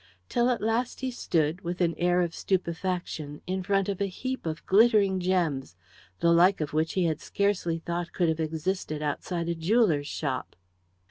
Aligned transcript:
Till 0.29 0.49
at 0.49 0.63
last 0.63 1.01
he 1.01 1.11
stood, 1.11 1.61
with 1.61 1.79
an 1.79 1.93
air 1.99 2.21
of 2.23 2.33
stupefaction, 2.33 3.39
in 3.45 3.61
front 3.61 3.87
of 3.87 4.01
a 4.01 4.07
heap 4.07 4.47
of 4.47 4.65
glittering 4.65 5.19
gems, 5.19 5.75
the 6.21 6.31
like 6.31 6.59
of 6.59 6.73
which 6.73 6.93
he 6.93 7.03
had 7.03 7.21
scarcely 7.21 7.77
thought 7.77 8.11
could 8.11 8.27
have 8.27 8.39
existed 8.39 9.03
outside 9.03 9.47
a 9.47 9.53
jeweller's 9.53 10.07
shop. 10.07 10.55